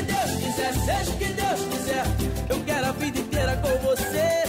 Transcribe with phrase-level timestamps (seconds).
[0.00, 2.04] que Deus quiser, seja o que Deus quiser.
[2.48, 4.40] Eu quero a vida inteira com você.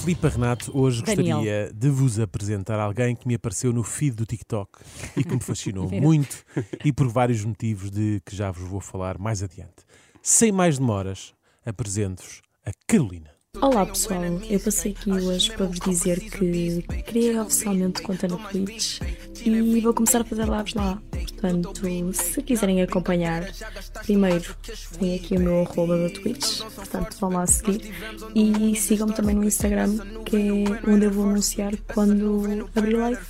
[0.00, 1.38] Filipe Renato, hoje Daniel.
[1.38, 4.70] gostaria de vos apresentar alguém que me apareceu no feed do TikTok
[5.16, 6.44] e que me fascinou muito
[6.84, 9.84] e por vários motivos de que já vos vou falar mais adiante.
[10.22, 11.34] Sem mais demoras,
[11.64, 13.30] apresento-vos a Carolina.
[13.60, 19.00] Olá pessoal, eu passei aqui hoje para vos dizer que criei oficialmente conta no Twitch
[19.44, 21.00] e vou começar a fazer lives lá.
[21.40, 21.72] Portanto,
[22.14, 23.44] se quiserem acompanhar,
[24.04, 24.54] primeiro
[24.98, 27.92] tem aqui o meu arroba da Twitch, portanto vão lá seguir
[28.34, 33.20] e sigam-me também no Instagram, que é onde eu vou anunciar quando abrir live.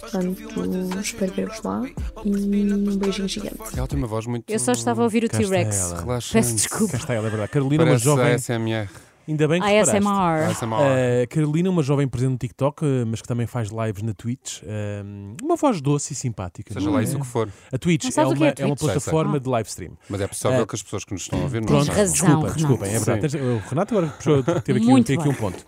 [0.00, 1.82] Portanto, espero ver-vos lá
[2.24, 2.30] e
[2.74, 3.56] um beijinho gigante.
[3.76, 4.50] Ela tem uma voz muito.
[4.50, 5.94] Eu só estava a ouvir o Cá T-Rex.
[6.32, 6.96] Peço Cá desculpa.
[6.96, 7.50] está ela, é verdade.
[7.52, 8.32] Carolina, uma Parece jovem.
[8.32, 8.88] a SMR.
[9.28, 9.96] Ainda bem que reparaste.
[9.96, 10.50] ASMR.
[10.50, 10.74] ASMR.
[10.80, 14.62] Uh, Carolina, uma jovem presente no TikTok, uh, mas que também faz lives na Twitch.
[14.62, 16.72] Um, uma voz doce e simpática.
[16.74, 17.04] Seja não lá é?
[17.04, 17.48] isso o que for.
[17.72, 18.78] A Twitch Não é que uma, é é uma Twitch?
[18.78, 18.94] Sei, sei.
[18.94, 19.98] plataforma de live stream.
[20.08, 20.66] Mas é possível É.
[20.66, 22.54] que as pessoas que nos estão a ouvir não Pronto, razão, desculpa, Renato.
[22.56, 23.36] desculpem, é verdade.
[23.38, 25.64] O Renato agora teve aqui, tem aqui um ponto.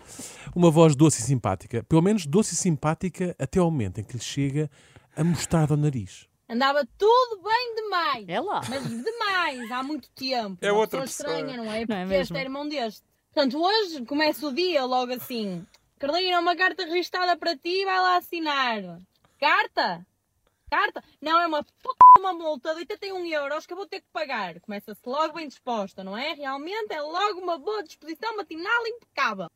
[0.55, 4.13] Uma voz doce e simpática, pelo menos doce e simpática até ao momento em que
[4.13, 4.69] lhe chega
[5.15, 6.27] a mostarda ao nariz.
[6.51, 8.25] Andava tudo bem demais.
[8.27, 8.61] É lá.
[8.67, 10.57] Mas demais, há muito tempo.
[10.61, 11.39] É Uma outra pessoa pessoa.
[11.39, 11.79] estranha, não é?
[11.81, 13.03] Não Porque é este é irmão deste.
[13.33, 15.65] Portanto, hoje começa o dia logo assim.
[15.99, 18.99] Carolina, uma carta registada para ti, vai lá assinar.
[19.39, 20.05] Carta?
[20.69, 21.03] Carta?
[21.21, 21.69] Não, é uma p...
[22.19, 24.59] uma multa de 81 euros que eu vou ter que pagar.
[24.61, 26.33] Começa-se logo bem disposta, não é?
[26.33, 29.49] Realmente é logo uma boa disposição matinal impecável.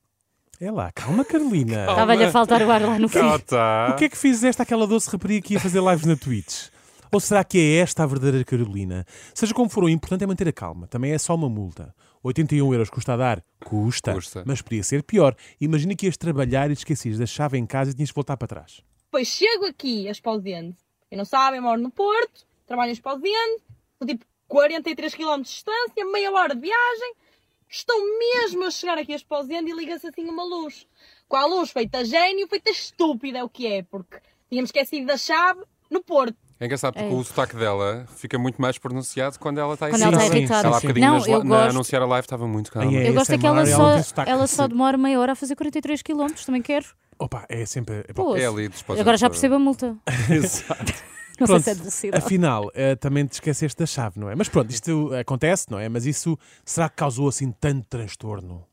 [0.60, 1.86] É lá, calma, Carolina.
[1.90, 3.20] Estava-lhe a faltar o ar lá no fim.
[3.20, 3.90] Ah, tá.
[3.92, 6.70] O que é que fizeste aquela doce rapariga que ia fazer lives na Twitch?
[7.14, 9.06] Ou será que é esta a verdadeira Carolina?
[9.36, 10.88] Seja como for, o importante é manter a calma.
[10.88, 11.94] Também é só uma multa.
[12.23, 13.44] 81 euros custa a dar?
[13.64, 14.16] Custa.
[14.16, 14.44] Custa.
[14.47, 15.36] Mas podia ser pior.
[15.61, 18.36] Imagina que ias trabalhar e te esquecias da chave em casa e tinhas que voltar
[18.36, 18.81] para trás.
[19.05, 20.75] Depois chego aqui a Esposende.
[21.08, 23.61] Quem não sabe, eu moro no Porto, trabalho em Esposende,
[24.00, 27.14] são tipo 43 km de distância, meia hora de viagem.
[27.70, 30.88] Estou mesmo a chegar aqui a Esposende e liga-se assim uma luz.
[31.27, 34.17] Com a luz feita gênio, feita estúpida é o que é, porque
[34.49, 35.61] tínhamos esquecido da chave
[35.92, 36.38] no Porto.
[36.64, 37.12] É engraçado porque É.
[37.14, 40.68] o sotaque dela fica muito mais pronunciado quando ela está Quando ela está sim, irritada.
[40.70, 42.98] Ela há bocadinho Não, nas- eu na anunciar a live estava muito calma.
[42.98, 43.10] É.
[43.10, 46.02] Eu gosto é que ela ela só, ela só demora meia hora a fazer 43
[46.02, 46.28] km.
[46.46, 46.86] Também quero.
[47.20, 48.06] Opa, é sempre.
[48.08, 49.98] é Pô, É ali agora já percebo a multa.
[50.32, 50.94] Exato.
[51.38, 52.24] Não Pronto, sei se é velocidade.
[52.26, 54.36] Afinal, eh, também te esqueceste da chave, não é?
[54.36, 55.90] Mas pronto, isto acontece, não é?
[55.90, 58.66] Mas isso será que causou assim tanto transtorno?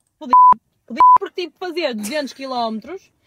[1.19, 2.79] Porque tive que fazer 200 km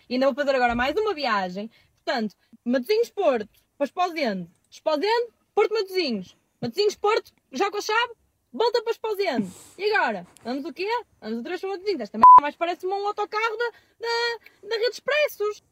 [0.09, 1.69] e ainda vou fazer agora mais uma viagem.
[2.05, 2.35] Portanto,
[2.65, 4.47] Matosinhos Porto, para Esposende.
[4.69, 6.35] Esposende, Porto Matosinhos.
[6.61, 8.13] Matosinhos Porto, já com a chave,
[8.51, 9.47] volta para Esposende.
[9.77, 10.25] E agora?
[10.43, 10.87] Vamos o quê?
[11.21, 12.01] Vamos outra vez para Matosinhos.
[12.01, 13.69] Esta merda mais parece-me um autocarro da,
[13.99, 15.63] da, da Rede Expressos.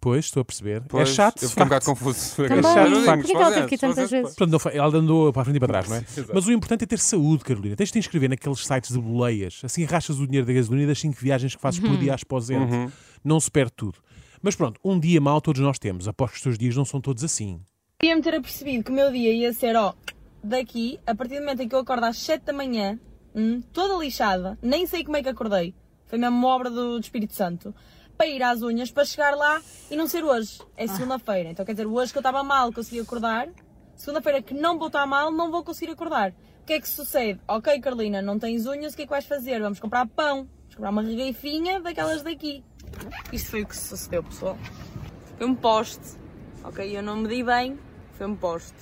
[0.00, 0.82] Pois, estou a perceber.
[0.88, 1.42] Pois, é chato.
[1.42, 2.36] Eu fiquei um bocado confuso.
[2.36, 2.62] Também.
[2.62, 3.20] chato, de facto.
[3.20, 4.26] Porquê que ela teve que ir tantas vezes?
[4.34, 6.00] Portanto, não foi- ela andou para a frente e para trás, não é?
[6.00, 6.30] Exato.
[6.34, 7.76] Mas o importante é ter saúde, Carolina.
[7.76, 9.60] Tens de te inscrever naqueles sites de boleias.
[9.64, 12.70] Assim rachas o dinheiro da gasolina das 5 viagens que fazes por dia às posente.
[12.72, 12.90] Uhum.
[13.22, 13.98] Não se perde tudo.
[14.44, 16.06] Mas pronto, um dia mau todos nós temos.
[16.06, 17.62] Aposto que os teus dias não são todos assim.
[17.98, 19.94] Devia-me ter apercebido que o meu dia ia ser, ó,
[20.42, 23.00] daqui, a partir do momento em que eu acordo às 7 da manhã,
[23.34, 25.74] hum, toda lixada, nem sei como é que acordei.
[26.04, 27.74] Foi mesmo uma obra do, do Espírito Santo.
[28.18, 30.58] Para ir às unhas, para chegar lá e não ser hoje.
[30.76, 31.48] É segunda-feira.
[31.48, 33.48] Então quer dizer, hoje que eu estava mal, consegui acordar.
[33.96, 36.32] Segunda-feira que não vou estar mal, não vou conseguir acordar.
[36.60, 37.40] O que é que sucede?
[37.48, 39.58] Ok, Carolina, não tens unhas, o que é que vais fazer?
[39.62, 40.46] Vamos comprar pão.
[40.64, 42.62] Vamos comprar uma regueifinha daquelas daqui.
[43.32, 44.58] Isto foi o que sucedeu, pessoal.
[45.38, 46.18] Foi um poste.
[46.62, 47.78] Ok, eu não medi bem,
[48.16, 48.72] foi um poste.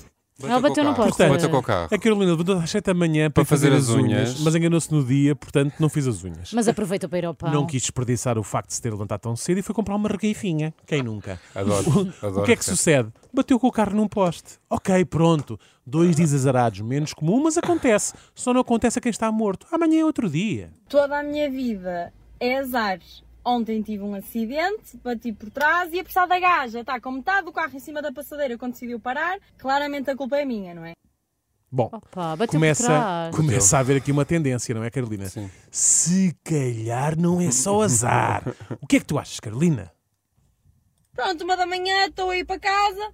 [0.43, 1.29] Ela bateu no poste.
[1.29, 1.89] Bateu com o carro.
[1.93, 4.41] A Carolina levantou às 7 da manhã para, Para fazer fazer, as as unhas, unhas.
[4.41, 6.53] mas enganou-se no dia, portanto não fiz as unhas.
[6.53, 7.53] Mas aproveita para ir ao pão.
[7.53, 10.09] Não quis desperdiçar o facto de se ter levantado tão cedo e foi comprar uma
[10.09, 10.75] regueifinha.
[10.85, 11.41] Quem nunca?
[11.55, 12.45] Adoro, O adoro.
[12.45, 13.13] que é que sucede?
[13.33, 14.59] Bateu com o carro num poste.
[14.69, 15.61] Ok, pronto.
[15.87, 18.13] Dois dias azarados, menos comum, mas acontece.
[18.35, 19.67] Só não acontece a quem está morto.
[19.71, 20.73] Amanhã é outro dia.
[20.89, 22.99] Toda a minha vida é azar.
[23.45, 27.45] Ontem tive um acidente, bati por trás e a precisar da gaja está com metade
[27.45, 29.39] do carro em cima da passadeira quando decidiu parar.
[29.59, 30.93] Claramente a culpa é minha, não é?
[31.71, 35.27] Bom, Opa, começa, começa a haver aqui uma tendência, não é, Carolina?
[35.29, 35.51] Sim.
[35.71, 38.45] Se calhar não é só azar.
[38.81, 39.91] O que é que tu achas, Carolina?
[41.15, 43.11] Pronto, uma da manhã, estou a ir para casa.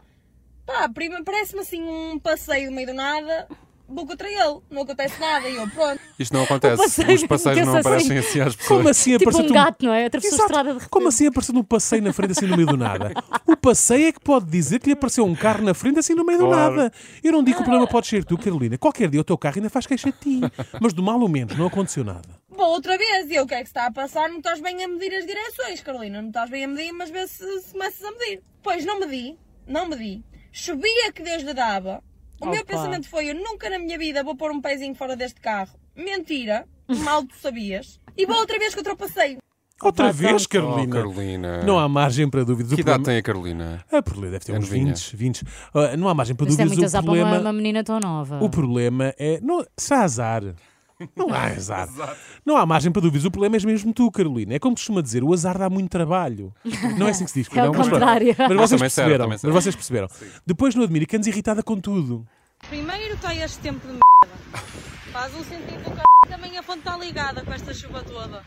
[0.66, 3.48] Pá, prima, parece-me assim um passeio no meio do nada.
[3.88, 5.48] Vou contra ele, não acontece nada.
[5.48, 5.98] E eu, pronto.
[6.18, 6.76] Isto não acontece.
[6.76, 8.76] passeio Os passeios não aparecem assim às pessoas.
[8.78, 10.04] Como assim Tipo apareceu um gato, não é?
[10.06, 10.50] Atravessou a Exato.
[10.50, 10.90] estrada de repente.
[10.90, 13.12] Como assim apareceu num passeio na frente assim no meio do nada?
[13.46, 16.24] O passeio é que pode dizer que lhe apareceu um carro na frente assim no
[16.24, 16.76] meio do Claro.
[16.76, 16.92] nada.
[17.24, 18.76] Eu não digo que o problema pode ser tu, Carolina.
[18.76, 20.40] Qualquer dia o teu carro ainda faz queixa de ti.
[20.80, 22.28] Mas do mal ou menos não aconteceu nada.
[22.50, 23.30] Vou outra vez.
[23.30, 24.28] E eu, o que é que se está a passar?
[24.28, 26.20] Não estás bem a medir as direções, Carolina.
[26.20, 28.42] Não estás bem a medir, mas vê se, se começas a medir.
[28.62, 29.36] Pois, não medi.
[29.66, 30.22] Não medi.
[30.52, 32.02] Chovia que Deus lhe dava.
[32.40, 32.72] O meu Opa.
[32.72, 35.72] pensamento foi: eu nunca na minha vida vou pôr um pezinho fora deste carro.
[35.96, 36.66] Mentira,
[37.04, 38.00] mal tu sabias.
[38.16, 39.38] E vou outra vez que eu ultrapassei.
[39.80, 40.60] Outra Opa, vez, então.
[40.60, 40.92] Oh, Carolina.
[40.96, 41.62] Carolina.
[41.62, 42.72] Não há margem para dúvidas.
[42.72, 43.84] O Que idade tem a Carolina?
[43.92, 44.86] Ah, por deve ter É uns novinha.
[44.92, 45.44] 20, 20.
[45.72, 46.68] Ah, não há margem para Mas é dúvidas.
[46.78, 48.40] muito o azar para uma, problema, uma menina tão nova.
[48.42, 49.40] o problema é.
[49.40, 50.42] Não, se há azar.
[51.16, 51.88] Não há azar.
[52.44, 53.24] Não há margem para dúvidas.
[53.24, 54.54] O problema és mesmo tu, Carolina.
[54.54, 56.52] É como costuma dizer, o azar dá muito trabalho.
[56.96, 57.48] Não é assim que se diz.
[57.58, 58.34] É não, mas contrário.
[58.38, 59.28] Mas vocês Também serve, perceberam.
[59.28, 60.08] Mas vocês perceberam.
[60.46, 62.26] Depois no admiro que andes irritada com tudo.
[62.68, 64.66] Primeiro está este tempo de merda.
[65.12, 66.02] Faz um sentido do c...
[66.28, 68.42] Também a fonte está ligada com esta chuva toda.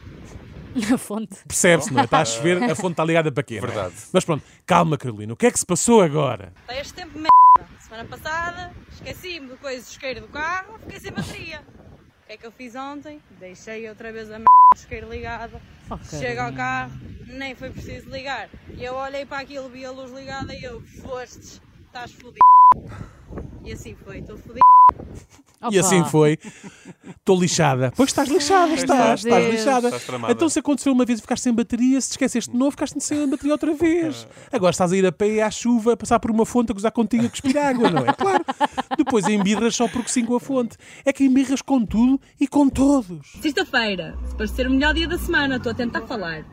[0.94, 1.36] A fonte.
[1.46, 2.06] Percebe-se, não é?
[2.06, 3.60] Está a chover, a fonte está ligada para quê?
[3.60, 3.72] não é?
[3.72, 3.96] Verdade.
[4.14, 5.34] Mas pronto, calma, Carolina.
[5.34, 6.54] O que é que se passou agora?
[6.62, 7.72] Está este tempo de merda.
[7.82, 11.62] Semana passada, esqueci-me de coisa do isqueiro do carro, fiquei sem bateria.
[12.32, 13.22] Que é que eu fiz ontem?
[13.42, 15.62] Deixei outra vez a merda isqueiro ligada.
[15.90, 16.94] Oh, Chega ao carro,
[17.28, 18.48] nem foi preciso ligar.
[18.78, 22.40] E eu olhei para aquilo, vi a luz ligada e eu, fostes, estás fodido.
[23.66, 24.71] E assim foi, estou fodido.
[25.70, 26.38] E assim foi.
[27.18, 27.92] Estou lixada.
[27.96, 29.88] Pois estás lixada, estás, estás lixada.
[29.88, 30.34] Estás tramada.
[30.34, 33.00] Então se aconteceu uma vez e ficaste sem bateria, se te esqueceste de novo, ficaste
[33.00, 34.28] sem bateria outra vez.
[34.52, 36.92] Agora estás a ir a pé à chuva, a passar por uma fonte a gozar
[36.92, 38.14] contigo a cuspir água, não é?
[38.14, 38.44] Claro.
[38.98, 40.78] Depois embirras só porque sim com a fonte.
[41.06, 43.34] É que embirras com tudo e com todos.
[43.42, 46.46] Sexta-feira, suposto ser o melhor dia da semana, estou a tentar falar.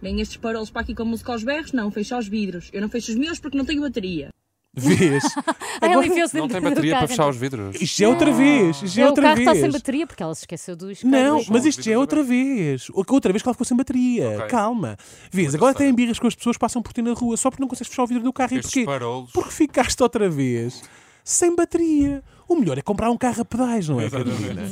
[0.00, 1.72] Vêm estes parolos para aqui com música aos berros?
[1.72, 2.70] Não, fecha os vidros.
[2.72, 4.28] Eu não fecho os meus porque não tenho bateria.
[4.76, 5.24] Vês?
[5.80, 7.80] Ela Agora, enfiou-se Não tem bateria para fechar os vidros.
[7.80, 8.82] isto é outra vez.
[8.82, 9.48] Isto é o outra carro vez.
[9.48, 11.16] está sem bateria porque ela se esqueceu do isqueiro.
[11.16, 12.88] Não, mas isto já é outra vez.
[12.90, 14.28] O- Outra vez que ela ficou sem bateria.
[14.36, 14.46] Ok.
[14.48, 14.96] Calma.
[15.30, 17.62] Vês, agora tem birras com as pessoas que passam por ti na rua só porque
[17.62, 18.54] não consegues fechar o vidro do carro.
[18.54, 18.84] E porquê?
[18.84, 19.30] parolos.
[19.32, 20.82] Porque ficaste outra vez
[21.24, 22.22] sem bateria.
[22.48, 24.62] O melhor é comprar um carro a pedais, não é, Carolina?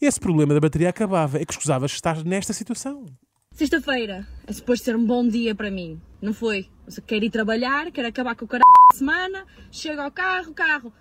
[0.00, 1.40] Esse problema da bateria acabava.
[1.40, 3.06] É que escusavas estar nesta situação.
[3.52, 6.00] Sexta-feira, é suposto ser um bom dia para mim.
[6.20, 6.68] Não foi?
[6.86, 8.64] Eu quero ir trabalhar, quero acabar com o caralho
[8.94, 10.92] semana, chego ao carro, carro.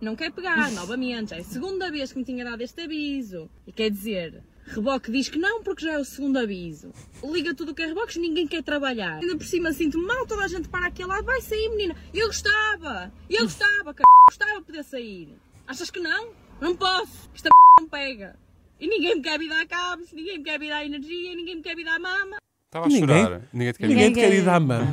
[0.00, 1.30] Não quer pegar, novamente.
[1.30, 3.50] Já é a segunda vez que me tinha dado este aviso.
[3.66, 6.92] E quer dizer, reboque diz que não porque já é o segundo aviso.
[7.24, 9.18] Liga tudo que é reboques, ninguém quer trabalhar.
[9.18, 11.96] Ainda por cima sinto mal, toda a gente para aquele lado, vai sair, menina.
[12.14, 14.02] Eu gostava, eu gostava, c...
[14.30, 15.36] gostava de poder sair.
[15.66, 16.32] Achas que não?
[16.60, 17.50] Não posso, esta
[17.80, 18.38] não pega.
[18.80, 21.62] E ninguém me quer vir dar cabos, ninguém me quer vir dar energia, ninguém me
[21.62, 22.38] quer vir dar mama.
[22.68, 23.40] Estava a Ninguém- chorar.
[23.50, 24.84] Ninguém te quer Ninguém te quer ir dar mama.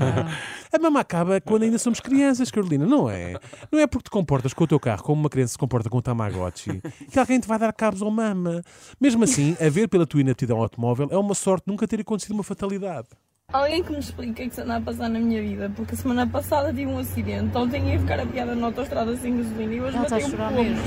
[0.73, 3.33] A mama acaba quando ainda somos crianças, Carolina, não é?
[3.69, 5.97] Não é porque te comportas com o teu carro como uma criança se comporta com
[5.97, 6.81] o Tamagotchi
[7.11, 8.61] que alguém te vai dar cabos ou mama.
[8.99, 12.43] Mesmo assim, a ver pela tua inaptidão automóvel é uma sorte nunca ter acontecido uma
[12.43, 13.07] fatalidade.
[13.51, 15.69] Alguém que me explique o que é que se anda a passar na minha vida,
[15.75, 19.35] porque a semana passada tive um acidente, ontem ia ficar a piada na autostrada sem
[19.37, 20.63] gasolina e hoje a matei um chorar pombo.
[20.63, 20.83] mesmo.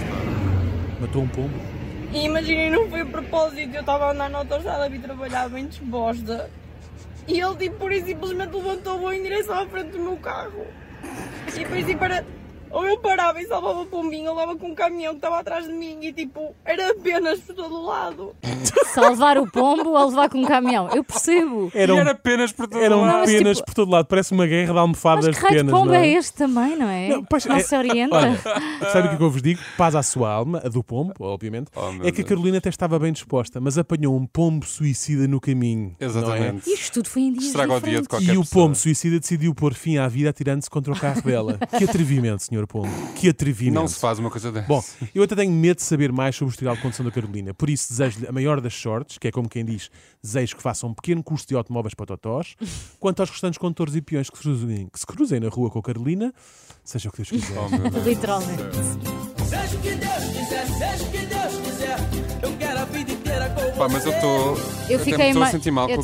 [1.00, 1.54] Matou um pombo.
[2.12, 5.66] E imaginem, não foi a propósito, eu estava a andar na autostrada, vim trabalhar bem
[5.66, 6.50] desbosta.
[7.28, 10.66] E ele, tipo, e simplesmente levantou o voo em direção à frente do meu carro.
[11.46, 12.37] E depois, tipo, era...
[12.70, 15.66] Ou eu parava e salvava o pombinho, ou levava com um caminhão que estava atrás
[15.66, 18.34] de mim e, tipo, era apenas por todo o lado.
[18.94, 20.88] Salvar o pombo ou levar com um caminhão.
[20.94, 21.70] Eu percebo.
[21.74, 23.26] Eram, E era apenas por todo eram lado.
[23.26, 24.06] penas tipo- por todo lado.
[24.06, 25.72] Parece uma guerra de almofadas Mas que raio de penas.
[25.72, 26.12] pombo não é é?
[26.12, 27.08] este também, não é?
[27.08, 28.14] Não, pois não é- se orienta.
[28.16, 28.36] Olha,
[28.92, 29.60] sabe o que é que eu vos digo?
[29.76, 31.70] Paz à sua alma, a do pombo, obviamente.
[31.74, 32.24] Oh, é que a.
[32.24, 35.94] Carolina até estava bem disposta, mas apanhou um pombo suicida no caminho.
[35.98, 36.04] é?
[36.04, 36.68] Exatamente.
[36.70, 38.64] Isto tudo foi em dias Estraga o dia de qualquer E o pessoa.
[38.64, 41.58] pombo suicida decidiu pôr fim à vida atirando-se contra o carro dela.
[41.78, 42.88] que atrevimento, senhor pombo.
[43.14, 43.74] Que atrevimento.
[43.74, 44.66] Não se faz uma coisa dessa.
[44.66, 44.82] Bom,
[45.14, 47.54] eu até tenho medo de saber mais sobre o historial de condução da Carolina.
[47.54, 49.90] Por isso, desejo-lhe a maior das sortes, que é como quem diz,
[50.22, 52.54] desejo que faça um pequeno curso de automóveis para totós.
[52.98, 55.78] Quanto aos restantes condutores e peões que se cruzem, que se cruzem na rua com
[55.78, 56.32] a Carolina,
[56.84, 57.58] seja o que Deus quiser.
[57.58, 57.98] Oh.
[58.08, 58.62] Literalmente.
[59.44, 61.98] Seja o que Deus quiser, seja o que Deus quiser.
[62.42, 63.72] Eu quero a vida inteira com você.
[63.72, 64.56] Pá, mas eu estou.
[64.88, 65.96] Eu até fiquei estou a sentir mal eu com